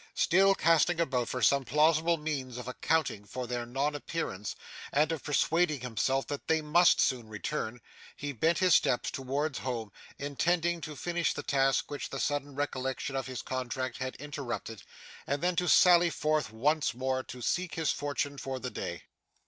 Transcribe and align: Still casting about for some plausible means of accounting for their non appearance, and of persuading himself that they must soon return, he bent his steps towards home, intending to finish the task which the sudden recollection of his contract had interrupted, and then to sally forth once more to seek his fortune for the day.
Still 0.15 0.55
casting 0.55 0.99
about 0.99 1.29
for 1.29 1.43
some 1.43 1.63
plausible 1.63 2.17
means 2.17 2.57
of 2.57 2.67
accounting 2.67 3.23
for 3.23 3.45
their 3.45 3.67
non 3.67 3.93
appearance, 3.93 4.55
and 4.91 5.11
of 5.11 5.23
persuading 5.23 5.81
himself 5.81 6.25
that 6.25 6.47
they 6.47 6.59
must 6.59 6.99
soon 6.99 7.27
return, 7.27 7.79
he 8.17 8.31
bent 8.31 8.57
his 8.57 8.73
steps 8.73 9.11
towards 9.11 9.59
home, 9.59 9.91
intending 10.17 10.81
to 10.81 10.95
finish 10.95 11.35
the 11.35 11.43
task 11.43 11.91
which 11.91 12.09
the 12.09 12.19
sudden 12.19 12.55
recollection 12.55 13.15
of 13.15 13.27
his 13.27 13.43
contract 13.43 13.97
had 13.99 14.15
interrupted, 14.15 14.81
and 15.27 15.43
then 15.43 15.55
to 15.55 15.67
sally 15.69 16.09
forth 16.09 16.49
once 16.51 16.95
more 16.95 17.21
to 17.21 17.39
seek 17.39 17.75
his 17.75 17.91
fortune 17.91 18.39
for 18.39 18.59
the 18.59 18.71
day. 18.71 19.03